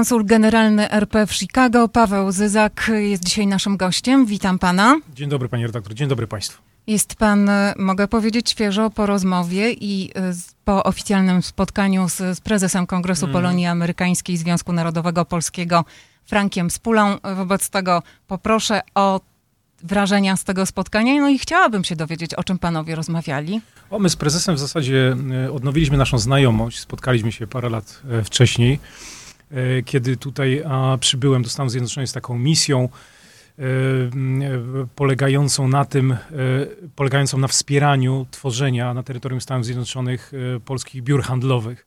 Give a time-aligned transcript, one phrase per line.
[0.00, 4.26] Konsul generalny RP w Chicago, Paweł Zyzak, jest dzisiaj naszym gościem.
[4.26, 4.96] Witam pana.
[5.14, 5.94] Dzień dobry, panie redaktor.
[5.94, 6.62] Dzień dobry państwu.
[6.86, 10.32] Jest pan, e, mogę powiedzieć, świeżo po rozmowie i e,
[10.64, 13.32] po oficjalnym spotkaniu z, z prezesem Kongresu mm.
[13.32, 15.84] Polonii Amerykańskiej Związku Narodowego Polskiego,
[16.24, 17.16] Frankiem Spulą.
[17.36, 19.20] Wobec tego poproszę o
[19.82, 21.20] wrażenia z tego spotkania.
[21.20, 23.60] No i chciałabym się dowiedzieć, o czym panowie rozmawiali.
[23.90, 26.78] O, my z prezesem w zasadzie e, odnowiliśmy naszą znajomość.
[26.78, 28.80] Spotkaliśmy się parę lat wcześniej,
[29.84, 30.62] kiedy tutaj
[31.00, 32.88] przybyłem do Stanów Zjednoczonych z taką misją
[34.94, 36.16] polegającą na tym,
[36.96, 40.32] polegającą na wspieraniu tworzenia na terytorium Stanów Zjednoczonych
[40.64, 41.86] polskich biur handlowych.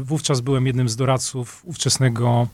[0.00, 2.48] Wówczas byłem jednym z doradców ówczesnego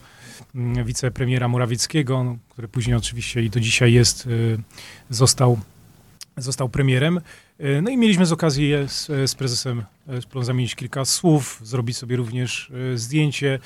[0.84, 4.28] wicepremiera Morawieckiego, no, który później oczywiście i do dzisiaj jest,
[5.10, 5.60] został,
[6.36, 7.20] został premierem.
[7.82, 9.84] No i mieliśmy z okazji z, z prezesem
[10.42, 13.58] zamienić kilka słów, zrobić sobie również zdjęcie.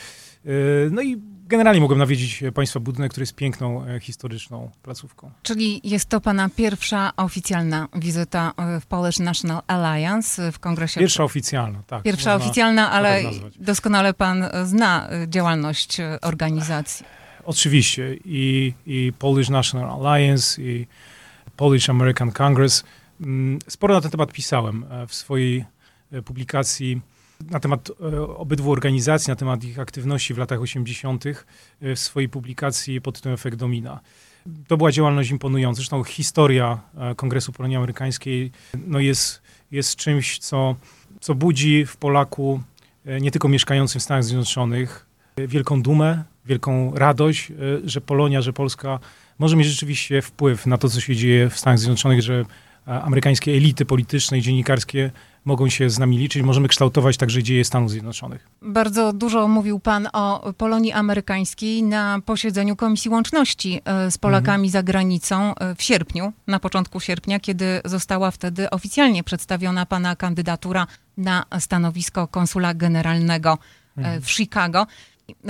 [0.90, 5.30] No i generalnie mogłem nawiedzić Państwa budynek, który jest piękną, e, historyczną placówką.
[5.42, 11.00] Czyli jest to Pana pierwsza oficjalna wizyta e, w Polish National Alliance w kongresie?
[11.00, 12.02] Pierwsza oficjalna, tak.
[12.02, 17.06] Pierwsza oficjalna, ale tak doskonale Pan zna e, działalność organizacji.
[17.44, 18.16] Oczywiście.
[18.24, 20.86] I, I Polish National Alliance, i
[21.56, 22.84] Polish American Congress.
[23.20, 25.64] Mm, sporo na ten temat pisałem w swojej
[26.24, 27.00] publikacji
[27.50, 31.24] na temat e, obydwu organizacji, na temat ich aktywności w latach 80.
[31.26, 31.34] E,
[31.94, 34.00] w swojej publikacji pod tytułem Efekt Domina.
[34.68, 35.76] To była działalność imponująca.
[35.76, 38.52] Zresztą historia e, Kongresu Polonii Amerykańskiej
[38.86, 40.76] no jest, jest czymś, co,
[41.20, 42.60] co budzi w Polaku,
[43.20, 45.06] nie tylko mieszkającym w Stanach Zjednoczonych,
[45.38, 47.52] wielką dumę, wielką radość,
[47.84, 48.98] że Polonia, że Polska
[49.38, 52.44] może mieć rzeczywiście wpływ na to, co się dzieje w Stanach Zjednoczonych, że
[52.86, 55.10] amerykańskie elity polityczne i dziennikarskie
[55.46, 58.48] mogą się z nami liczyć, możemy kształtować także dzieje Stanów Zjednoczonych.
[58.62, 64.70] Bardzo dużo mówił Pan o Polonii Amerykańskiej na posiedzeniu Komisji Łączności e, z Polakami mhm.
[64.70, 70.86] za granicą e, w sierpniu, na początku sierpnia, kiedy została wtedy oficjalnie przedstawiona Pana kandydatura
[71.16, 74.22] na stanowisko konsula generalnego e, mhm.
[74.22, 74.86] w Chicago.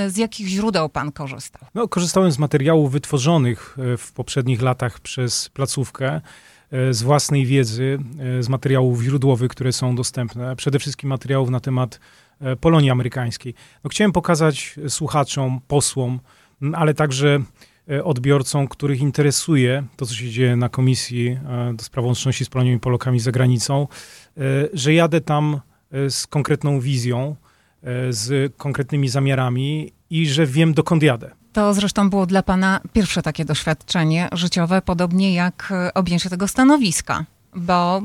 [0.08, 1.62] Z jakich źródeł pan korzystał?
[1.74, 6.20] No, korzystałem z materiałów wytworzonych w poprzednich latach przez placówkę.
[6.70, 7.98] E, z własnej wiedzy,
[8.38, 12.00] e, z materiałów źródłowych, które są dostępne, przede wszystkim materiałów na temat
[12.40, 13.54] e, Polonii amerykańskiej.
[13.84, 16.20] No, chciałem pokazać słuchaczom, posłom,
[16.72, 17.40] ale także
[18.04, 21.38] odbiorcom, których interesuje to, co się dzieje na Komisji
[21.74, 23.88] do Spraw Łączności z Polonią i Polakami za granicą,
[24.72, 25.60] że jadę tam
[26.08, 27.36] z konkretną wizją,
[28.10, 31.30] z konkretnymi zamiarami i że wiem, dokąd jadę.
[31.56, 37.24] To zresztą było dla Pana pierwsze takie doświadczenie życiowe, podobnie jak e, objęcie tego stanowiska,
[37.54, 38.02] bo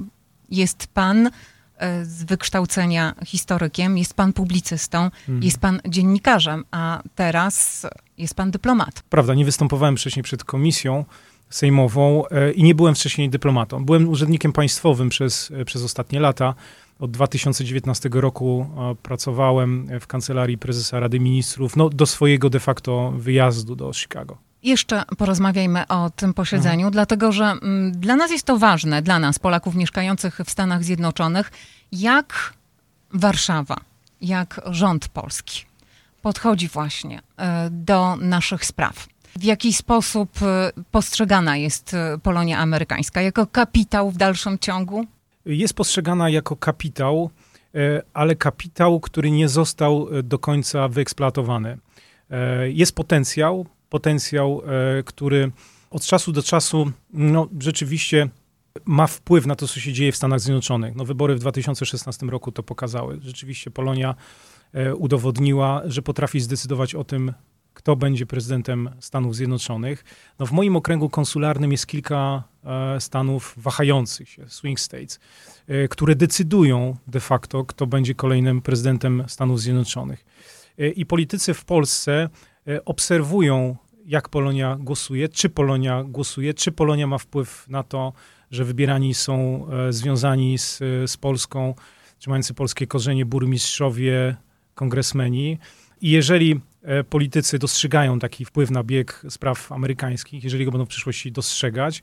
[0.50, 1.30] jest Pan
[1.78, 5.44] e, z wykształcenia historykiem, jest Pan publicystą, mhm.
[5.44, 9.04] jest Pan dziennikarzem, a teraz jest Pan dyplomat.
[9.10, 11.06] Prawda, nie występowałem wcześniej przed komisją
[11.50, 13.86] sejmową e, i nie byłem wcześniej dyplomatą.
[13.86, 16.56] Byłem urzędnikiem państwowym przez, przez ostatnie lata.
[17.02, 18.70] Od 2019 roku
[19.04, 24.38] pracowałem w kancelarii prezesa Rady Ministrów, no, do swojego de facto wyjazdu do Chicago.
[24.64, 26.92] Jeszcze porozmawiajmy o tym posiedzeniu, mhm.
[26.92, 31.52] dlatego że mm, dla nas jest to ważne, dla nas, Polaków mieszkających w Stanach Zjednoczonych,
[31.92, 32.54] jak
[33.14, 33.78] Warszawa,
[34.22, 35.66] jak rząd polski
[36.22, 39.08] podchodzi właśnie y, do naszych spraw.
[39.36, 43.22] W jaki sposób y, postrzegana jest Polonia amerykańska?
[43.22, 45.06] Jako kapitał w dalszym ciągu?
[45.46, 47.30] Jest postrzegana jako kapitał,
[47.76, 51.78] e, ale kapitał, który nie został e, do końca wyeksploatowany.
[52.30, 54.62] E, jest potencjał, potencjał,
[55.06, 55.52] który
[55.90, 58.30] od czasu do czasu no, rzeczywiście
[58.86, 60.96] ma wpływ na to, co się dzieje w Stanach Zjednoczonych.
[60.96, 63.20] No, wybory w 2016 roku to pokazały.
[63.22, 64.16] Rzeczywiście Polonia
[64.98, 67.34] udowodniła, że potrafi zdecydować o tym,
[67.74, 70.04] kto będzie prezydentem Stanów Zjednoczonych.
[70.40, 75.20] No w moim okręgu konsularnym jest kilka e, stanów wahających się, swing states,
[75.68, 80.26] e, które decydują de facto, kto będzie kolejnym prezydentem Stanów Zjednoczonych.
[80.80, 82.30] E, I politycy w Polsce
[82.86, 88.14] obserwują, jak Polonia głosuje, czy Polonia głosuje, czy Polonia ma wpływ na to,
[88.52, 91.76] że wybierani są związani z, z Polską,
[92.20, 94.36] czy mający polskie korzenie burmistrzowie,
[94.76, 95.58] kongresmeni.
[96.02, 96.62] I jeżeli
[97.10, 102.02] politycy dostrzegają taki wpływ na bieg spraw amerykańskich, jeżeli go będą w przyszłości dostrzegać,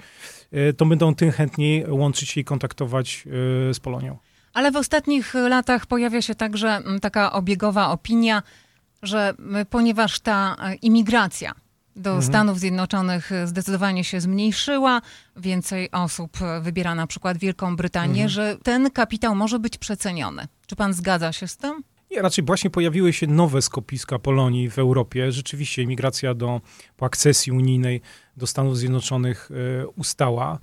[0.52, 3.24] e, to będą tym chętniej łączyć się i kontaktować
[3.70, 4.18] e, z Polonią.
[4.52, 8.42] Ale w ostatnich latach pojawia się także taka obiegowa opinia,
[9.02, 9.34] że
[9.70, 11.52] ponieważ ta imigracja
[11.96, 12.22] do mhm.
[12.22, 15.02] Stanów Zjednoczonych zdecydowanie się zmniejszyła,
[15.36, 18.28] więcej osób wybiera na przykład Wielką Brytanię, mhm.
[18.28, 20.46] że ten kapitał może być przeceniony.
[20.66, 21.82] Czy pan zgadza się z tym?
[22.22, 25.32] Raczej właśnie pojawiły się nowe skopiska Polonii w Europie.
[25.32, 26.60] Rzeczywiście imigracja do,
[26.96, 28.00] po akcesji unijnej
[28.36, 30.58] do Stanów Zjednoczonych e, ustała.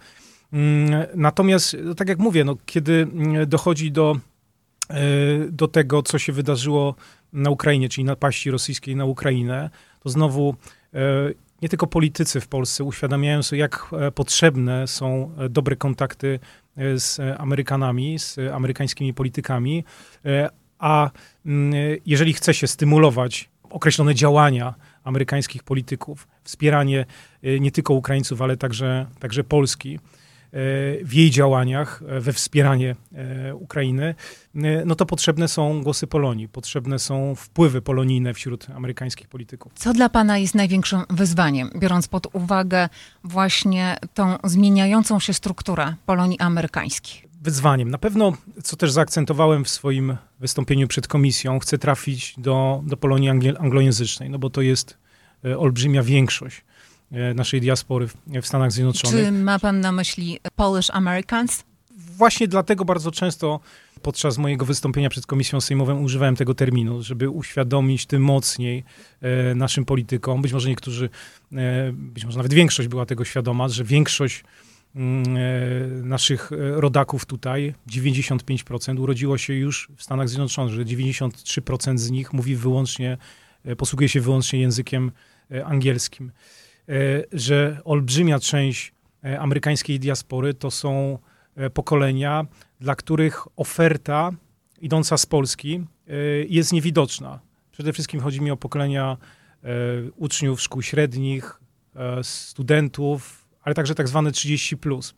[0.54, 4.18] Mm, natomiast, no, tak jak mówię, no, kiedy mm, dochodzi do,
[4.90, 4.96] e,
[5.50, 6.96] do tego, co się wydarzyło
[7.34, 9.70] na Ukrainie, czyli napaści rosyjskiej na Ukrainę,
[10.00, 10.56] to znowu
[10.94, 11.00] e,
[11.62, 16.40] nie tylko politycy w Polsce uświadamiają sobie, jak potrzebne są dobre kontakty
[16.96, 19.84] z Amerykanami, z amerykańskimi politykami,
[20.80, 21.10] a
[21.46, 21.74] mm,
[22.06, 24.74] jeżeli chce się stymulować określone działania
[25.04, 27.06] amerykańskich polityków, wspieranie
[27.44, 30.00] y, nie tylko Ukraińców, ale także, także Polski,
[31.04, 32.96] w jej działaniach we wspieranie
[33.54, 34.16] Ukrainy,
[34.86, 39.74] no to potrzebne są głosy Polonii, potrzebne są wpływy polonijne wśród amerykańskich polityków.
[39.76, 42.90] Co dla Pana jest największym wyzwaniem, biorąc pod uwagę
[43.24, 47.25] właśnie tą zmieniającą się strukturę Polonii amerykańskiej?
[47.46, 47.90] Wyzwaniem.
[47.90, 48.34] Na pewno,
[48.64, 54.40] co też zaakcentowałem w swoim wystąpieniu przed komisją, chcę trafić do, do Polonii anglojęzycznej, no
[54.40, 54.98] bo to jest
[55.46, 56.62] e, olbrzymia większość
[57.12, 58.08] E, naszej diaspory
[58.42, 59.26] w Stanach Zjednoczonych.
[59.26, 61.64] Czy ma pan na myśli Polish Americans?
[61.98, 63.60] Właśnie dlatego bardzo często
[64.02, 68.84] podczas mojego wystąpienia przed Komisją Sejmową używałem tego terminu, żeby uświadomić tym mocniej
[69.22, 70.42] e, naszym politykom.
[70.42, 71.10] Być może niektórzy,
[71.54, 74.44] e, być może nawet większość była tego świadoma, że większość
[76.04, 82.34] naszych e, rodaków tutaj, 95% urodziło się już w Stanach Zjednoczonych, że 93% z nich
[82.34, 83.18] mówi wyłącznie,
[83.66, 85.12] e, posługuje się wyłącznie językiem
[85.66, 86.32] angielskim.
[86.90, 88.94] E, że olbrzymia część
[89.24, 91.20] e, amerykańskiej diaspory to są
[91.56, 92.46] e, pokolenia,
[92.80, 94.32] dla których oferta
[94.82, 95.84] idąca z Polski
[96.50, 97.40] jest niewidoczna.
[97.72, 99.18] Przede wszystkim chodzi mi o pokolenia
[100.16, 101.60] uczniów szkół średnich,
[102.22, 105.16] studentów, ale także tak zwane 30, plus,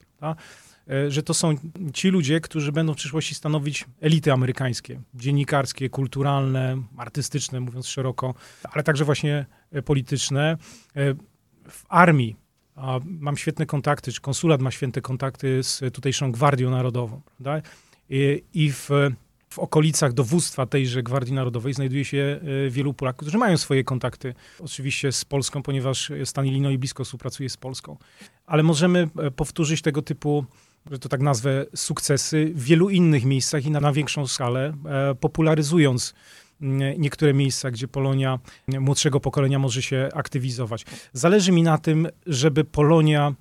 [1.08, 1.56] że to są
[1.94, 8.34] ci ludzie, którzy będą w przyszłości stanowić elity amerykańskie, dziennikarskie, kulturalne, artystyczne, mówiąc szeroko,
[8.64, 9.46] ale także właśnie
[9.86, 10.58] polityczne
[11.70, 12.36] w armii
[13.04, 17.70] mam świetne kontakty, czy konsulat ma świetne kontakty z tutejszą Gwardią Narodową, prawda?
[18.54, 18.90] I w,
[19.58, 24.34] w okolicach dowództwa tejże Gwardii Narodowej znajduje się e, wielu Polaków, którzy mają swoje kontakty,
[24.60, 27.98] oczywiście z Polską, ponieważ stan Illinois blisko współpracuje z Polską.
[28.46, 30.46] Ale możemy e, powtórzyć tego typu
[30.92, 35.16] że to tak nazwę, sukcesy w wielu innych miejscach i na, na większą skalę, e,
[35.16, 36.14] popularyzując
[36.98, 40.86] niektóre miejsca, gdzie Polonia młodszego pokolenia może się aktywizować.
[41.14, 43.34] Zależy mi na tym, żeby Polonia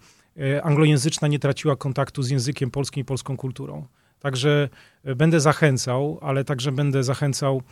[0.63, 3.87] anglojęzyczna nie traciła kontaktu z językiem polskim i polską kulturą.
[4.21, 4.69] Także
[5.05, 7.63] e, będę zachęcał, ale także będę zachęcał,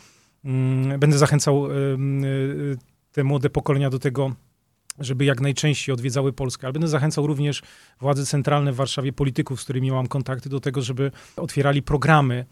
[0.45, 1.75] mm, będę zachęcał e,
[3.11, 4.35] te młode pokolenia do tego,
[4.99, 7.61] żeby jak najczęściej odwiedzały Polskę, ale będę zachęcał również
[8.01, 12.45] władze centralne w Warszawie, polityków, z którymi mam kontakty, do tego, żeby otwierali programy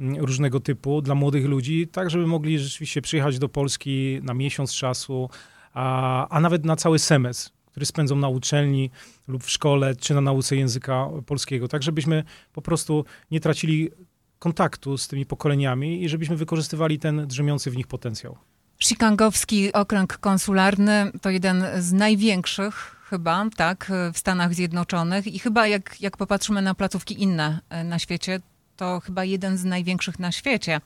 [0.00, 4.74] Mm, różnego typu dla młodych ludzi, tak żeby mogli rzeczywiście przyjechać do Polski na miesiąc
[4.74, 5.30] czasu,
[5.72, 7.50] a, a nawet na cały semestr,
[7.80, 8.90] który spędzą na uczelni
[9.28, 13.90] lub w szkole, czy na nauce języka polskiego, tak żebyśmy po prostu nie tracili
[14.38, 18.36] kontaktu z tymi pokoleniami i żebyśmy wykorzystywali ten drzemiący w nich potencjał.
[18.78, 26.00] Chicagowski Okręg Konsularny to jeden z największych chyba, tak, w Stanach Zjednoczonych i chyba jak,
[26.00, 28.40] jak popatrzymy na placówki inne e, na świecie,
[28.76, 30.80] to chyba jeden z największych na świecie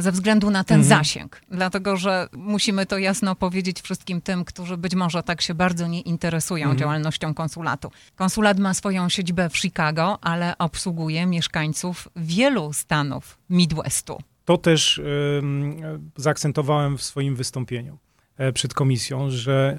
[0.00, 0.98] ze względu na ten mhm.
[0.98, 1.40] zasięg.
[1.50, 6.00] Dlatego, że musimy to jasno powiedzieć wszystkim tym, którzy być może tak się bardzo nie
[6.00, 6.78] interesują mhm.
[6.78, 7.90] działalnością konsulatu.
[8.16, 14.18] Konsulat ma swoją siedzibę w Chicago, ale obsługuje mieszkańców wielu stanów Midwestu.
[14.44, 15.42] To też y,
[16.16, 17.98] zaakcentowałem w swoim wystąpieniu
[18.36, 19.78] e, przed komisją, że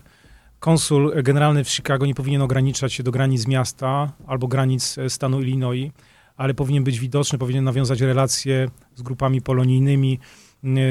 [0.59, 5.41] konsul generalny w Chicago nie powinien ograniczać się do granic miasta albo granic e, stanu
[5.41, 5.91] Illinois
[6.37, 10.19] ale powinien być widoczny, powinien nawiązać relacje z grupami polonijnymi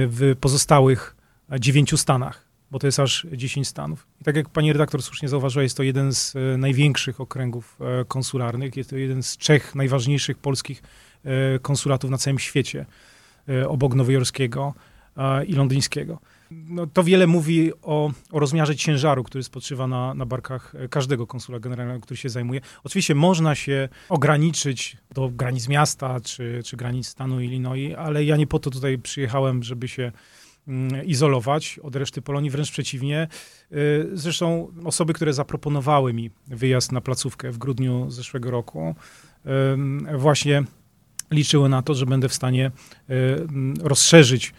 [0.08, 1.16] w pozostałych
[1.60, 4.06] dziewięciu stanach, bo to jest aż 10 stanów.
[4.20, 8.04] I tak jak pani redaktor słusznie zauważyła, jest to jeden z e, największych okręgów e,
[8.04, 10.82] konsularnych, jest to jeden z trzech najważniejszych polskich
[11.24, 12.86] e, konsulatów na całym świecie,
[13.68, 14.74] obok nowojorskiego
[15.46, 16.18] i londyńskiego
[16.50, 21.60] no, to wiele mówi o, o rozmiarze ciężaru, który spoczywa na, na barkach każdego konsula
[21.60, 22.60] generalnego, który się zajmuje.
[22.84, 28.46] Oczywiście można się ograniczyć do granic miasta czy, czy granic stanu Illinois, ale ja nie
[28.46, 30.12] po to tutaj przyjechałem, żeby się
[30.68, 33.28] mm, izolować od reszty Polonii, wręcz przeciwnie.
[33.72, 38.94] Y, zresztą osoby, które zaproponowały mi wyjazd na placówkę w grudniu zeszłego roku,
[40.18, 40.64] właśnie
[41.30, 42.70] liczyły na to, że będę w stanie
[43.10, 43.46] y,
[43.80, 44.54] rozszerzyć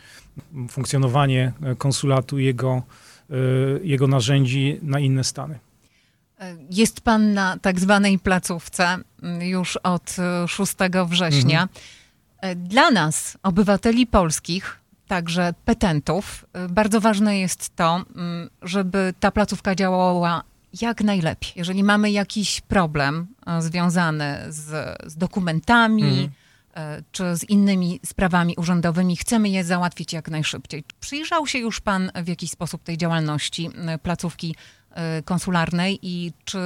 [0.70, 2.84] funkcjonowanie konsulatu jego,
[3.30, 3.36] e,
[3.84, 5.60] jego narzędzi na inne stany.
[6.70, 8.98] Jest pan na tak zwanej placówce
[9.42, 10.16] już od
[10.48, 10.74] 6
[11.10, 11.62] września.
[11.62, 12.68] Mhm.
[12.68, 20.44] Dla nas, obywateli polskich, także petentów, bardzo ważne jest to, mm, żeby ta placówka działała
[20.82, 21.52] jak najlepiej.
[21.56, 26.30] Jeżeli mamy jakiś problem e, związany z, z dokumentami, mhm.
[26.76, 30.84] E, czy z innymi sprawami urzędowymi, chcemy je załatwić jak najszybciej.
[31.00, 33.70] Przyjrzał się już Pan w jakiś sposób tej działalności
[34.04, 34.56] placówki
[34.90, 36.58] e, konsularnej i czy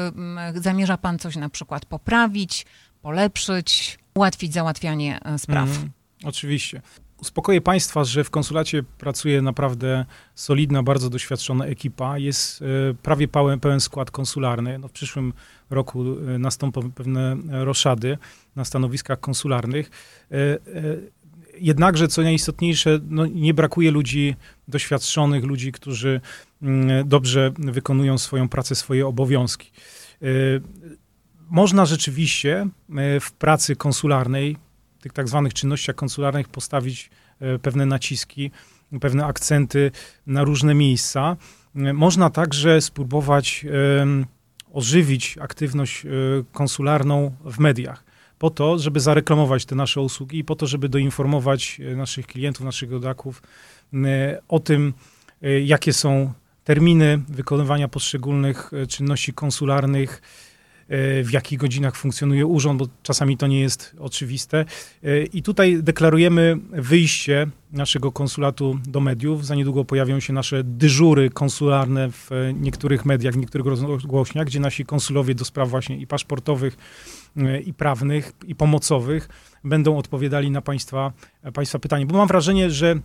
[0.56, 2.66] zamierza Pan coś na przykład poprawić,
[3.02, 5.70] polepszyć, ułatwić załatwianie spraw?
[5.70, 5.92] Mhm.
[6.24, 6.82] Oczywiście.
[7.22, 12.18] Uspokoję Państwa, że w konsulacie pracuje naprawdę solidna, bardzo doświadczona ekipa.
[12.18, 14.80] Jest e, prawie pełen, pełen skład konsularny.
[14.80, 15.34] No w przyszłym
[15.70, 18.18] roku e, nastąpią pewne roszady
[18.56, 19.92] na stanowiskach konsularnych.
[20.32, 20.58] E,
[21.60, 24.36] jednakże, co najistotniejsze, no nie brakuje ludzi
[24.68, 26.22] doświadczonych, ludzi, którzy
[26.62, 29.72] mm, dobrze wykonują swoją pracę, swoje obowiązki.
[31.50, 32.68] Można rzeczywiście
[33.22, 34.58] w pracy konsularnej
[35.02, 38.52] tych tak zwanych czynnościach konsularnych postawić e, pewne naciski,
[39.02, 39.92] pewne akcenty
[40.28, 41.38] na różne miejsca.
[41.76, 43.66] E, można także spróbować
[44.74, 46.10] ożywić aktywność e,
[46.52, 48.04] konsularną w mediach
[48.40, 52.92] po to, żeby zareklamować te nasze usługi i po to, żeby doinformować naszych klientów, naszych
[52.92, 53.42] rodaków
[54.48, 54.94] o tym,
[55.64, 60.22] jakie są terminy wykonywania poszczególnych czynności konsularnych,
[61.24, 64.66] w jakich godzinach funkcjonuje urząd, bo czasami to nie jest oczywiste.
[65.04, 69.46] E, I tutaj deklarujemy wyjście naszego konsulatu do mediów.
[69.46, 74.86] Za niedługo pojawią się nasze dyżury konsularne w niektórych mediach, w niektórych rozgłośniach, gdzie nasi
[74.86, 76.78] konsulowie do spraw właśnie i paszportowych,
[77.38, 79.30] e, i prawnych, i pomocowych
[79.64, 81.14] będą odpowiadali na państwa,
[81.54, 82.06] państwa pytania.
[82.06, 83.00] Bo mam wrażenie, że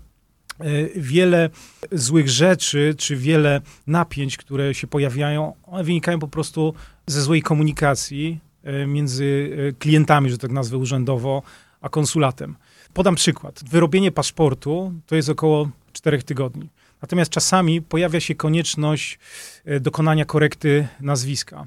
[0.97, 1.51] wiele
[1.93, 6.75] złych rzeczy, czy wiele napięć, które się pojawiają, one wynikają po prostu
[7.07, 11.43] ze złej komunikacji e, między e, klientami, że tak nazwę urzędowo,
[11.81, 12.57] a konsulatem.
[12.93, 13.61] Podam przykład.
[13.71, 16.69] Wyrobienie paszportu to jest około 4 tygodni.
[17.03, 19.19] Natomiast czasami pojawia się konieczność
[19.65, 21.67] e, dokonania korekty nazwiska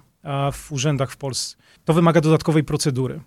[0.54, 1.58] w urzędach w Polsce.
[1.86, 3.20] To wymaga dodatkowej procedury.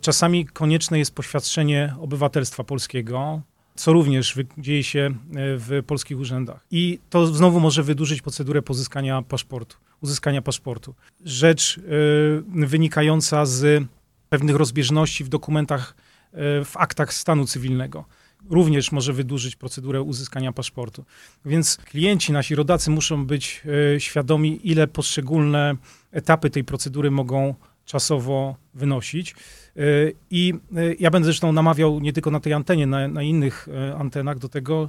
[0.00, 3.42] Czasami konieczne jest poświadczenie obywatelstwa polskiego,
[3.74, 6.66] co również dzieje się w polskich urzędach.
[6.70, 10.94] I to znowu może wydłużyć procedurę pozyskania paszportu uzyskania paszportu.
[11.24, 13.84] Rzecz y, wynikająca z
[14.28, 15.94] pewnych rozbieżności w dokumentach,
[16.34, 18.04] y, w aktach stanu cywilnego.
[18.50, 21.04] Również może wydłużyć procedurę uzyskania paszportu.
[21.44, 23.62] Więc klienci, nasi rodacy muszą być
[23.96, 25.76] y, świadomi, ile poszczególne
[26.12, 27.54] etapy tej procedury mogą
[27.84, 29.34] czasowo wynosić.
[30.30, 30.54] I
[30.98, 34.88] ja będę zresztą namawiał nie tylko na tej antenie, na, na innych antenach do tego,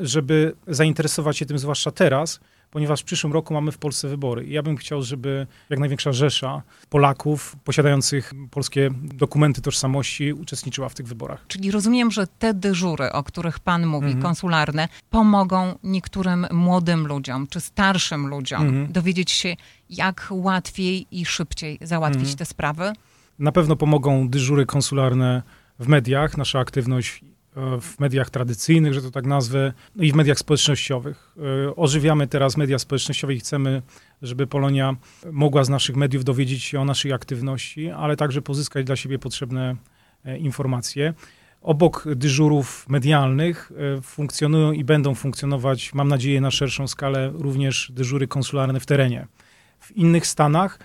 [0.00, 2.40] żeby zainteresować się tym, zwłaszcza teraz,
[2.74, 4.44] ponieważ w przyszłym roku mamy w Polsce wybory.
[4.44, 10.94] I ja bym chciał, żeby jak największa rzesza Polaków posiadających polskie dokumenty tożsamości uczestniczyła w
[10.94, 11.44] tych wyborach.
[11.48, 14.22] Czyli rozumiem, że te dyżury, o których pan mówi, mhm.
[14.22, 18.92] konsularne, pomogą niektórym młodym ludziom czy starszym ludziom mhm.
[18.92, 19.56] dowiedzieć się,
[19.90, 22.36] jak łatwiej i szybciej załatwić mhm.
[22.38, 22.92] te sprawy?
[23.38, 25.42] Na pewno pomogą dyżury konsularne
[25.78, 26.36] w mediach.
[26.36, 27.24] Nasza aktywność
[27.80, 31.34] w mediach tradycyjnych, że to tak nazwę, i w mediach społecznościowych.
[31.66, 33.82] E, ożywiamy teraz media społecznościowe i chcemy,
[34.22, 34.96] żeby Polonia
[35.32, 39.76] mogła z naszych mediów dowiedzieć się o naszej aktywności, ale także pozyskać dla siebie potrzebne
[40.24, 41.14] e, informacje.
[41.62, 48.28] Obok dyżurów medialnych e, funkcjonują i będą funkcjonować, mam nadzieję, na szerszą skalę również dyżury
[48.28, 49.26] konsularne w terenie.
[49.80, 50.78] W innych stanach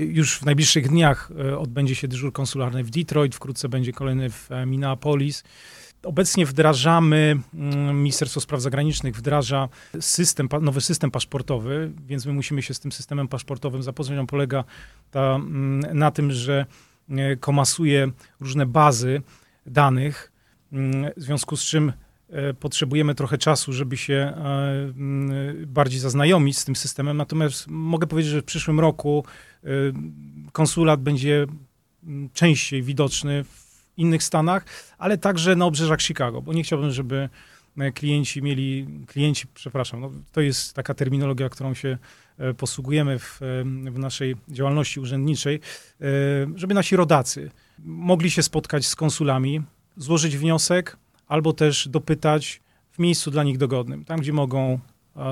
[0.00, 5.44] już w najbliższych dniach odbędzie się dyżur konsularny w Detroit, wkrótce będzie kolejny w Minneapolis.
[6.06, 9.68] Obecnie wdrażamy, mm, Ministerstwo Spraw Zagranicznych wdraża
[10.00, 14.18] system, nowy system paszportowy, więc my musimy się z tym systemem paszportowym zapoznać.
[14.18, 14.64] On polega
[15.10, 16.66] ta, mm, na tym, że
[17.10, 18.10] e, komasuje
[18.40, 19.22] różne bazy
[19.66, 20.32] danych,
[20.72, 21.92] mm, w związku z czym e,
[22.60, 24.34] potrzebujemy trochę czasu, żeby się e,
[25.66, 27.16] bardziej zaznajomić z tym systemem.
[27.16, 29.24] Natomiast mogę powiedzieć, że w przyszłym roku
[30.52, 31.46] konsulat będzie
[32.32, 34.64] częściej widoczny w innych stanach,
[34.98, 37.28] ale także na obrzeżach Chicago, bo nie chciałbym, żeby
[37.78, 41.98] e, klienci mieli, klienci, przepraszam, no, to jest taka terminologia, którą się
[42.38, 45.60] e, posługujemy w, e, w naszej działalności urzędniczej,
[46.54, 49.62] żeby nasi rodacy mogli się spotkać z konsulami,
[49.96, 50.96] złożyć wniosek
[51.28, 52.60] albo też dopytać
[52.92, 54.80] w miejscu dla nich dogodnym, tam gdzie mogą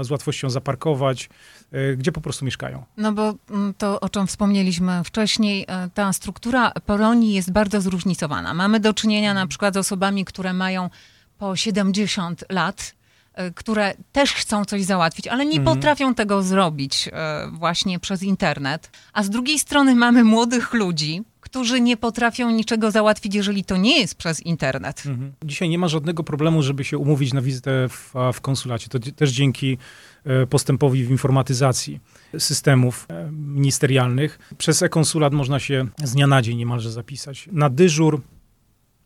[0.03, 1.29] z łatwością zaparkować,
[1.73, 2.85] e, gdzie po prostu mieszkają.
[2.97, 8.55] No bo mm, to, o czym wspomnieliśmy wcześniej, e, ta struktura Polonii jest bardzo zróżnicowana.
[8.55, 10.91] Mamy do czynienia na przykład z osobami, które mają
[11.39, 12.95] po 70 lat,
[13.35, 15.77] e, które też chcą coś załatwić, ale nie mhm.
[15.77, 17.11] potrafią tego zrobić
[17.53, 18.91] właśnie przez internet.
[19.13, 21.23] A z drugiej strony mamy młodych ludzi,
[21.55, 25.03] którzy nie potrafią niczego załatwić, jeżeli to nie jest przez internet.
[25.07, 25.33] Mhm.
[25.45, 28.89] Dzisiaj nie ma żadnego problemu, żeby się umówić na wizytę w, w konsulacie.
[28.89, 29.79] To też dzięki
[30.25, 32.01] e, postępowi w informatyzacji
[32.39, 34.39] systemów e, ministerialnych.
[34.59, 37.49] Przez e-konsulat można się z dnia na dzień niemalże zapisać.
[37.53, 38.21] Na dyżur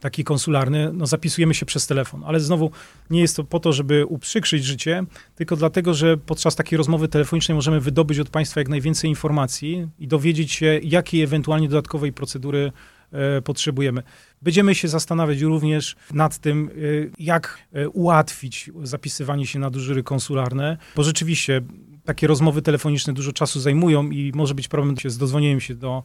[0.00, 2.71] taki konsularny, no zapisujemy się przez telefon, ale znowu
[3.11, 7.55] nie jest to po to, żeby uprzykrzyć życie, tylko dlatego, że podczas takiej rozmowy telefonicznej
[7.55, 12.73] możemy wydobyć od Państwa jak najwięcej informacji i dowiedzieć się, jakiej ewentualnie dodatkowej procedury
[13.12, 14.02] e, potrzebujemy.
[14.43, 16.73] Będziemy się zastanawiać również nad tym, e,
[17.19, 21.62] jak e, ułatwić zapisywanie się na dyżury konsularne, bo rzeczywiście
[22.05, 26.02] takie rozmowy telefoniczne dużo czasu zajmują i może być problem z dozwonieniem się do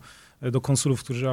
[0.52, 1.28] do konsulów, którzy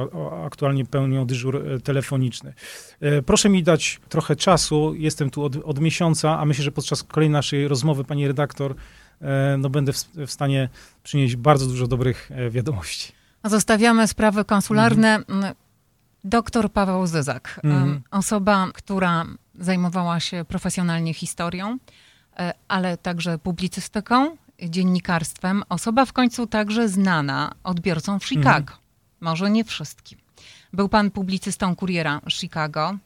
[0.45, 2.53] aktualnie pełnią dyżur e, telefoniczny.
[3.01, 7.03] E, proszę mi dać trochę czasu, jestem tu od, od miesiąca, a myślę, że podczas
[7.03, 8.75] kolejnej naszej rozmowy, pani redaktor,
[9.21, 10.69] e, no będę w, w stanie
[11.03, 13.11] przynieść bardzo dużo dobrych wiadomości.
[13.43, 15.15] Zostawiamy sprawy konsularne.
[15.15, 15.53] Mhm.
[16.23, 18.01] Doktor Paweł Zyzak, mhm.
[18.11, 19.25] osoba, która
[19.59, 21.77] zajmowała się profesjonalnie historią,
[22.67, 24.37] ale także publicystyką,
[24.69, 28.73] dziennikarstwem, osoba w końcu także znana odbiorcą w Chicago.
[28.73, 28.80] Mhm
[29.21, 30.19] może nie wszystkim.
[30.73, 32.97] Był pan publicystą kuriera Chicago.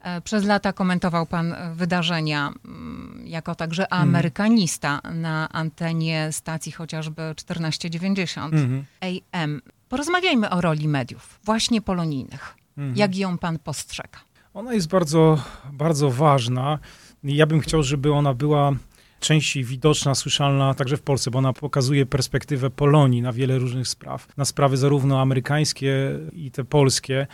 [0.00, 4.02] E, przez lata komentował pan wydarzenia mm, jako także mhm.
[4.02, 9.62] amerykanista na antenie stacji chociażby 1490 mm AM.
[9.88, 12.54] Porozmawiajmy o roli mediów, właśnie polonijnych.
[12.78, 14.18] Mm Jak ją pan postrzega?
[14.54, 16.78] Ona jest bardzo, bardzo ważna.
[17.24, 18.72] Ja bym chciał, żeby ona była
[19.20, 24.28] częściej widoczna, słyszalna także w Polsce, bo ona pokazuje perspektywę Polonii na wiele różnych spraw,
[24.36, 27.26] na sprawy zarówno amerykańskie i te polskie.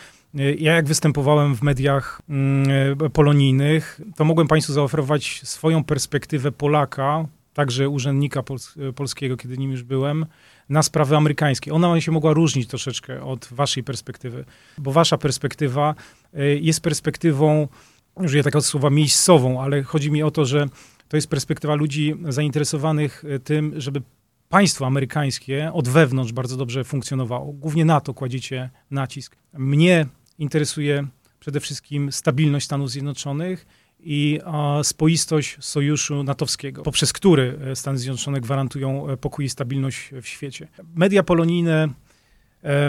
[0.58, 7.88] Ja jak występowałem w mediach mm, polonijnych, to mogłem Państwu zaoferować swoją perspektywę Polaka, także
[7.88, 10.26] urzędnika pols polskiego, kiedy nim już byłem,
[10.68, 11.72] na sprawy amerykańskie.
[11.72, 14.44] Ona się mogła różnić troszeczkę od waszej perspektywy,
[14.78, 15.94] bo wasza perspektywa
[16.38, 17.68] y, jest perspektywą,
[18.14, 20.68] użyję takiego słowa, miejscową, ale chodzi mi o to, że
[21.14, 24.02] to jest perspektywa ludzi zainteresowanych e, tym, żeby
[24.48, 27.52] państwo amerykańskie od wewnątrz bardzo dobrze funkcjonowało.
[27.52, 29.36] Głównie na to kładziecie nacisk.
[29.52, 30.06] Mnie
[30.38, 31.06] interesuje
[31.40, 33.66] przede wszystkim stabilność Stanów Zjednoczonych
[34.00, 34.40] i
[34.82, 40.68] spoistość sojuszu natowskiego, poprzez który e, Stany Zjednoczone gwarantują e, pokój i stabilność w świecie.
[40.94, 41.88] Media polonijne,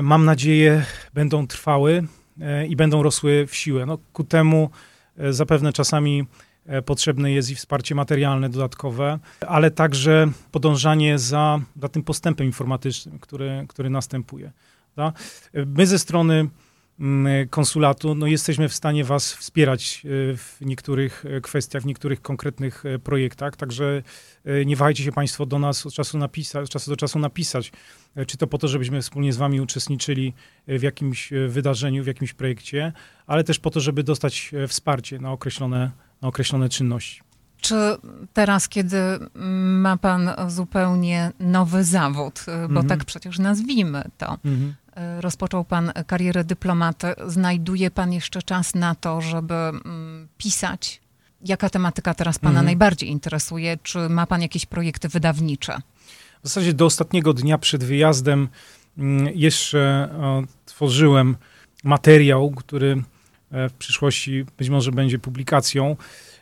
[0.02, 2.04] mam nadzieję, będą trwały
[2.70, 3.86] i będą rosły w siłę.
[3.86, 4.70] No, ku temu
[5.18, 6.26] zapewne czasami
[6.86, 13.66] potrzebne jest i wsparcie materialne dodatkowe, ale także podążanie za, za tym postępem informatycznym, który,
[13.70, 14.52] który następuje.
[15.66, 16.50] My ze strony
[17.00, 22.22] mm, konsulatu no jesteśmy w stanie Was wspierać e, w niektórych e, kwestiach, w niektórych
[22.22, 24.04] konkretnych projektach, także
[24.66, 27.72] nie wahajcie się Państwo do nas od czasu, napisa- od czasu do czasu napisać,
[28.28, 30.34] czy to po to, żebyśmy wspólnie z Wami uczestniczyli
[30.68, 32.94] w jakimś wydarzeniu, w jakimś projekcie,
[33.28, 37.26] ale też po to, żeby dostać wsparcie na określone na określone czynności.
[37.62, 37.76] Czy
[38.34, 38.98] teraz, kiedy
[39.80, 42.88] ma pan zupełnie nowy zawód, bo mhm.
[42.88, 44.76] tak przecież nazwijmy to, mhm.
[45.20, 51.02] rozpoczął pan karierę dyplomaty, znajduje pan jeszcze czas na to, żeby mm, pisać?
[51.46, 52.66] Jaka tematyka teraz pana mhm.
[52.66, 53.78] najbardziej interesuje?
[53.84, 55.78] Czy ma pan jakieś projekty wydawnicze?
[56.44, 58.48] W zasadzie do ostatniego dnia przed wyjazdem
[58.98, 60.10] mm, jeszcze
[60.66, 61.38] tworzyłem
[61.84, 63.15] materiał, który E,
[63.70, 65.96] w przyszłości być może będzie publikacją.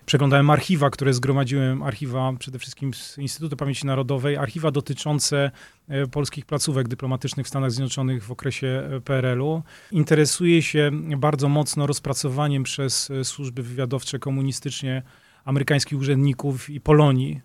[0.05, 5.51] Przeglądałem archiwa, które zgromadziłem, archiwa przede wszystkim z Instytutu Pamięci Narodowej, archiwa dotyczące
[5.87, 9.63] e, polskich placówek dyplomatycznych w Stanach Zjednoczonych w okresie e, PRL-u.
[9.91, 15.01] Interesuję się bardzo mocno rozpracowaniem przez służby wywiadowcze komunistycznie
[15.45, 17.41] amerykańskich urzędników i Polonii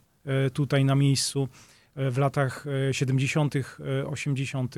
[0.52, 1.48] tutaj na miejscu
[2.11, 3.54] w latach 70.,
[4.06, 4.74] 80.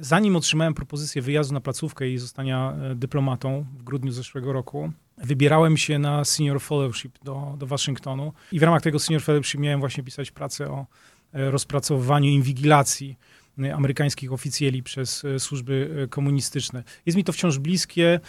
[0.00, 5.76] Zanim otrzymałem propozycję wyjazdu na placówkę i zostania e, dyplomatą w grudniu zeszłego roku, wybierałem
[5.76, 10.04] się na Senior Fellowship do, do Waszyngtonu i w ramach tego Senior Fellowship miałem właśnie
[10.04, 10.86] pisać pracę o
[11.32, 13.18] e, rozpracowywaniu inwigilacji
[13.58, 16.82] e, amerykańskich oficjeli przez służby komunistyczne.
[17.06, 18.20] Jest mi to wciąż bliskie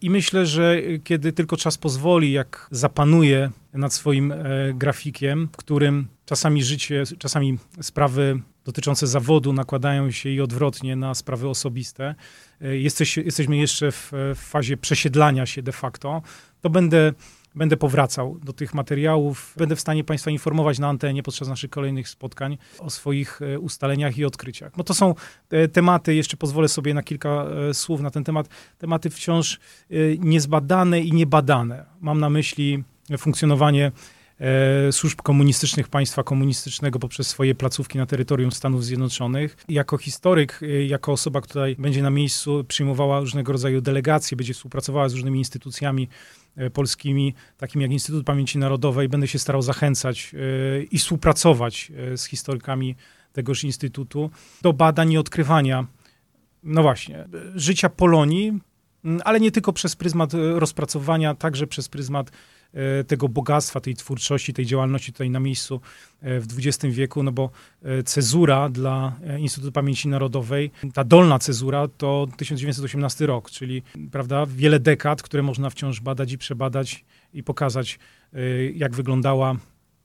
[0.00, 4.34] i myślę, że kiedy tylko czas pozwoli, jak zapanuję nad swoim
[4.74, 11.48] grafikiem, w którym Czasami życie, czasami sprawy dotyczące zawodu nakładają się i odwrotnie na sprawy
[11.48, 12.14] osobiste.
[12.60, 16.22] E, jesteś, jesteśmy jeszcze w, w fazie przesiedlania się de facto.
[16.60, 17.12] To będę
[17.54, 19.54] będę powracał do tych materiałów.
[19.56, 24.18] Będę w stanie Państwa informować na antenie podczas naszych kolejnych spotkań o swoich e, ustaleniach
[24.18, 24.76] i odkryciach.
[24.76, 25.14] No to są
[25.50, 29.58] e, tematy, jeszcze pozwolę sobie na kilka słów na ten temat, tematy wciąż
[30.18, 31.86] niezbadane i niebadane.
[32.00, 32.84] Mam na myśli
[33.18, 33.92] funkcjonowanie
[34.92, 39.56] służb komunistycznych państwa komunistycznego poprzez swoje placówki na terytorium Stanów Zjednoczonych.
[39.68, 45.08] Jako historyk, e, jako osoba, która będzie na miejscu przyjmowała różnego rodzaju delegacje, będzie współpracowała
[45.08, 46.08] z różnymi instytucjami
[46.56, 52.16] e, polskimi, takimi jak Instytut Pamięci Narodowej, będę się starał zachęcać e, i współpracować e,
[52.16, 52.96] z historykami
[53.32, 54.30] tegoż instytutu
[54.62, 55.86] do badań i odkrywania,
[56.62, 58.60] no właśnie, życia Polonii,
[59.24, 62.32] ale nie tylko przez pryzmat e, rozpracowania, także przez pryzmat e,
[63.06, 65.80] tego bogactwa, tej twórczości, tej działalności tutaj na miejscu
[66.20, 67.50] e, w XX wieku, no bo
[67.82, 74.46] e, cezura dla e, Instytutu Pamięci Narodowej, ta dolna cezura to 1918 rok, czyli prawda,
[74.46, 77.04] wiele dekad, które można wciąż badać i przebadać
[77.34, 77.98] i pokazać,
[78.32, 79.56] e, jak wyglądała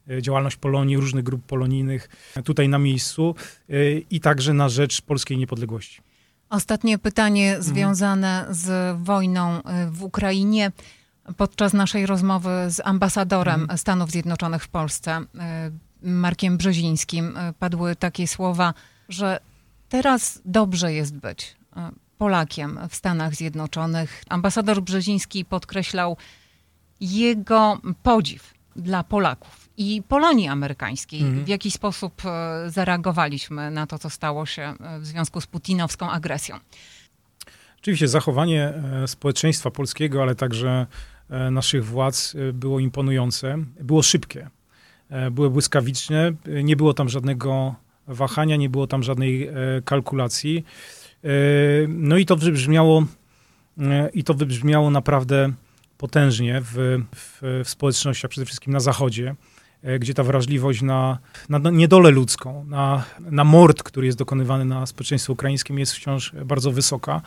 [0.09, 2.09] e, działalność Polonii, różnych grup polonijnych
[2.43, 3.35] tutaj na miejscu
[3.69, 6.01] e, i także na rzecz polskiej niepodległości.
[6.49, 10.71] Ostatnie pytanie związane z wojną w Ukrainie.
[11.37, 18.27] Podczas naszej rozmowy z ambasadorem Stanów Zjednoczonych w Polsce, y, Markiem Brzezińskim, y, padły takie
[18.27, 18.73] słowa,
[19.09, 19.39] że
[19.89, 21.79] teraz dobrze jest być y,
[22.17, 24.23] Polakiem w Stanach Zjednoczonych.
[24.29, 26.17] Ambasador Brzeziński podkreślał
[27.01, 31.21] jego podziw dla Polaków i Polonii amerykańskiej.
[31.21, 31.45] Mhm.
[31.45, 32.21] W jaki sposób
[32.67, 36.59] zareagowaliśmy na to, co stało się w związku z putinowską agresją?
[37.83, 40.87] Oczywiście zachowanie e, społeczeństwa polskiego, ale także
[41.51, 44.49] naszych władz e, było imponujące, było szybkie,
[45.09, 47.75] e, było błyskawiczne, e, nie było tam żadnego
[48.07, 49.53] wahania, nie było tam żadnej e,
[49.85, 50.65] kalkulacji.
[51.23, 51.29] E,
[51.87, 53.05] No i to wybrzmiało,
[53.79, 55.53] e, i to wybrzmiało naprawdę
[55.97, 56.73] potężnie w,
[57.15, 59.35] w, w społecznościach, przede wszystkim na Zachodzie,
[59.83, 61.17] e, gdzie ta wrażliwość na,
[61.49, 66.71] na niedolę ludzką, na, na mord, który jest dokonywany na społeczeństwie ukraińskim jest wciąż bardzo
[66.71, 67.21] wysoka.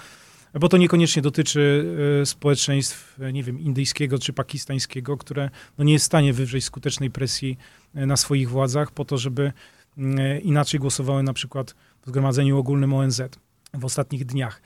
[0.61, 1.85] Bo to niekoniecznie dotyczy
[2.23, 6.65] e, społeczeństw, e, nie wiem, indyjskiego czy pakistańskiego, które no, nie jest w stanie wywrzeć
[6.65, 7.59] skutecznej presji
[7.95, 9.53] e, na swoich władzach po to, żeby
[9.99, 13.23] mm, inaczej głosowały na przykład w Zgromadzeniu Ogólnym ONZ
[13.75, 14.63] w ostatnich dniach.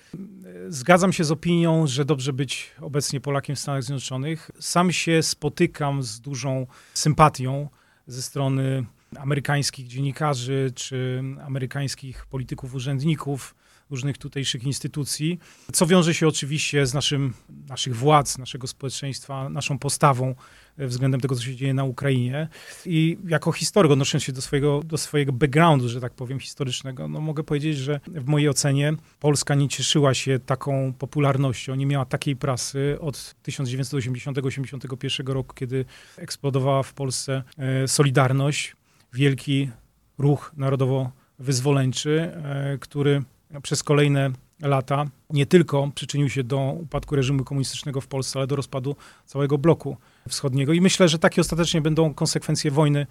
[0.68, 4.50] Zgadzam się z opinią, że dobrze być obecnie Polakiem w Stanach Zjednoczonych.
[4.60, 7.68] Sam się spotykam z dużą sympatią
[8.06, 8.84] ze strony
[9.16, 13.54] amerykańskich dziennikarzy czy amerykańskich polityków, urzędników,
[13.90, 15.38] różnych tutejszych instytucji,
[15.72, 17.34] co wiąże się oczywiście z naszym,
[17.68, 20.34] naszych władz, naszego społeczeństwa, naszą postawą
[20.78, 22.48] e, względem tego, co się dzieje na Ukrainie.
[22.86, 27.20] I jako historyk, odnosząc się do swojego, do swojego backgroundu, że tak powiem, historycznego, no
[27.20, 32.36] mogę powiedzieć, że w mojej ocenie Polska nie cieszyła się taką popularnością, nie miała takiej
[32.36, 35.84] prasy od 1980-81 roku, kiedy
[36.16, 38.76] eksplodowała w Polsce e, Solidarność,
[39.12, 39.70] wielki
[40.18, 43.22] ruch narodowo-wyzwoleńczy, e, który
[43.62, 44.30] przez kolejne
[44.62, 49.58] lata nie tylko przyczynił się do upadku reżimu komunistycznego w Polsce, ale do rozpadu całego
[49.58, 49.96] bloku
[50.28, 50.72] wschodniego.
[50.72, 53.06] I myślę, że takie ostatecznie będą konsekwencje wojny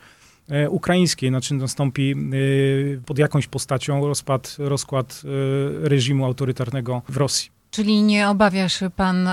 [0.49, 2.15] e, ukraińskiej, znaczy nastąpi e,
[3.05, 5.21] pod jakąś postacią rozpad, rozkład
[5.85, 7.51] e, reżimu autorytarnego w Rosji.
[7.71, 9.29] Czyli nie obawia się pan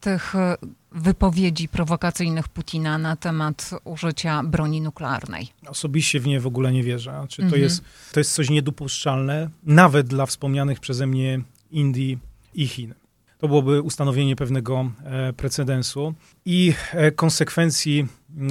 [0.00, 0.56] tych e,
[0.92, 5.48] wypowiedzi prowokacyjnych Putina na temat użycia broni nuklearnej?
[5.66, 7.10] Osobiście w nie w ogóle nie wierzę.
[7.10, 7.62] Znaczy, to, Mhm.
[7.62, 7.82] jest,
[8.12, 12.18] to jest coś niedopuszczalne, nawet dla wspomnianych przeze mnie Indii
[12.54, 12.94] i Chin.
[13.38, 18.06] To byłoby ustanowienie pewnego e, precedensu i e, konsekwencji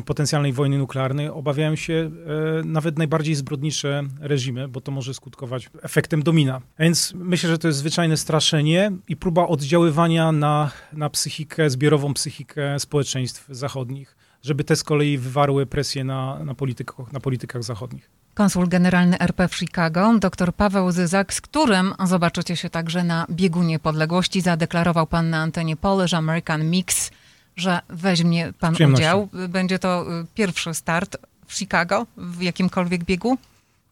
[0.05, 6.23] potencjalnej wojny nuklearnej obawiają się e, nawet najbardziej zbrodnicze reżimy, bo to może skutkować efektem
[6.23, 6.61] domina.
[6.77, 12.13] A Więc myślę, że to jest zwyczajne straszenie i próba oddziaływania na, na psychikę, zbiorową
[12.13, 18.09] psychikę społeczeństw zachodnich, żeby te z kolei wywarły presję na, na, politykach, na politykach zachodnich.
[18.35, 23.63] Konsul generalny RP w Chicago, dr Paweł Zyzak, z którym zobaczycie się także na biegu
[23.63, 27.11] niepodległości, zadeklarował pan na antenie Polish American Mix,
[27.57, 29.29] że weźmie pan udział.
[29.49, 31.17] Będzie to y, pierwszy start
[31.47, 33.37] w Chicago w jakimkolwiek biegu?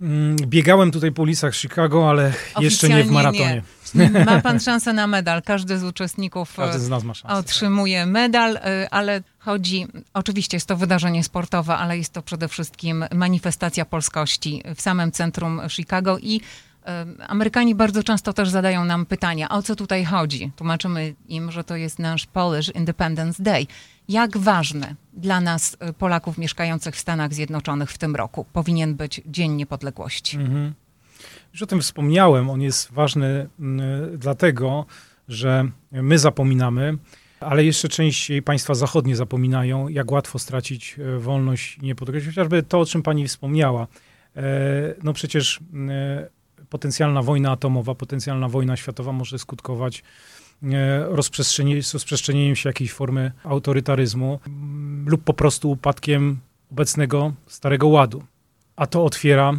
[0.01, 3.61] Mm, Biegałem tutaj po ulicach Chicago, ale jeszcze nie w maratonie.
[3.95, 4.09] nie.
[4.25, 5.41] Ma pan szansę na medal.
[5.41, 7.35] Każdy z uczestników Każdy y, z nas ma szansę.
[7.37, 13.05] otrzymuje medal, y, ale chodzi, oczywiście jest to wydarzenie sportowe, ale jest to przede wszystkim
[13.15, 19.49] manifestacja polskości w samym centrum Chicago i y, Amerykanie bardzo często też zadają nam pytania,
[19.49, 20.51] o co tutaj chodzi.
[20.55, 23.67] Tłumaczymy im, że to jest nasz Polish Independence Day.
[24.09, 29.21] Jak ważny dla nas, y, Polaków mieszkających w Stanach Zjednoczonych w tym roku, powinien być
[29.25, 30.37] Dzień Niepodległości?
[30.37, 30.73] Mhm.
[31.53, 32.49] Już o tym wspomniałem.
[32.49, 34.85] On jest ważny mm, dlatego,
[35.27, 36.97] że my zapominamy,
[37.45, 42.27] ale jeszcze częściej państwa zachodnie zapominają, jak łatwo stracić e, wolność i niepodległość.
[42.27, 43.87] Chociażby to, o czym pani wspomniała.
[44.35, 44.41] E,
[45.03, 46.29] No przecież e,
[46.69, 50.03] potencjalna wojna atomowa, potencjalna wojna światowa może skutkować
[51.09, 56.39] rozprzestrzenieniem się jakiejś formy autorytaryzmu mm, lub po prostu upadkiem
[56.71, 58.23] obecnego Starego Ładu.
[58.75, 59.53] A to otwiera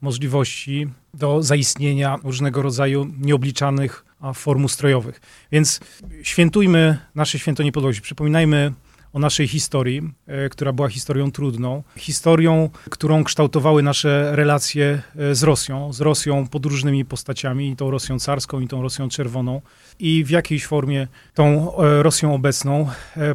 [0.00, 4.04] możliwości do zaistnienia różnego rodzaju nieobliczanych
[4.34, 5.20] form ustrojowych.
[5.52, 5.80] Więc
[6.22, 8.02] świętujmy nasze święto niepodległości.
[8.02, 8.72] Przypominajmy
[9.12, 15.42] o naszej historii, e, która była historią trudną, historią, którą kształtowały nasze relacje e, z
[15.42, 19.60] Rosją, z Rosją pod różnymi postaciami, i tą Rosją carską, i tą Rosją czerwoną,
[19.98, 22.88] i w jakiejś formie tą e, Rosją obecną.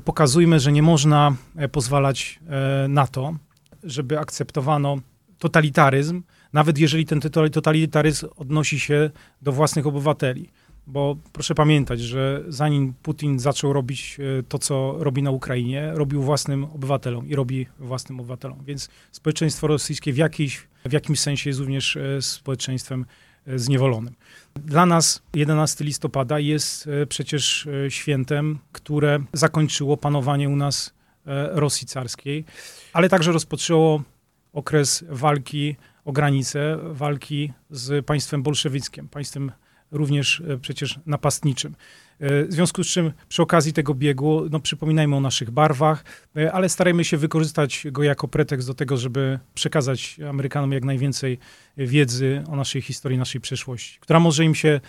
[0.06, 1.36] Pokazujmy, że nie można
[1.71, 2.39] pozwalać
[2.89, 3.36] na to,
[3.84, 4.98] żeby akceptowano
[5.39, 7.19] totalitaryzm, nawet jeżeli ten
[7.52, 9.10] totalitaryzm odnosi się
[9.41, 10.50] do własnych obywateli.
[10.88, 16.21] Bo proszę pamiętać, że zanim Putin zaczął robić e, to, co robi na Ukrainie, robił
[16.21, 18.63] własnym obywatelom i robi własnym obywatelom.
[18.65, 23.06] Więc społeczeństwo rosyjskie w, jakiejś, w jakimś sensie jest również e, społeczeństwem
[23.48, 24.13] e, zniewolonym.
[24.56, 30.93] Dla nas 11 listopada jest przecież świętem, które zakończyło panowanie u nas
[31.52, 32.45] Rosji carskiej,
[32.93, 34.04] ale także rozpoczęło
[34.54, 39.52] okres walki o granice, walki z państwem bolszewickim, państwem
[39.97, 41.75] również e, przecież napastniczym.
[42.19, 46.03] E, w związku z czym przy okazji tego biegu no, przypominajmy o naszych barwach,
[46.38, 51.39] e, ale starajmy się wykorzystać go jako pretekst do tego, żeby przekazać Amerykanom jak najwięcej
[51.77, 54.79] wiedzy o naszej historii, naszej przeszłości, która może im się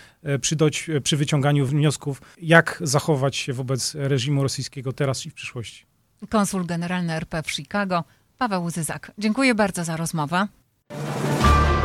[0.40, 5.86] przydać przy wyciąganiu wniosków, jak zachować się wobec reżimu rosyjskiego teraz i w przyszłości.
[6.28, 8.04] Konsul generalny RP w Chicago,
[8.38, 9.12] Paweł Zyzak.
[9.18, 10.48] Dziękuję bardzo za rozmowę.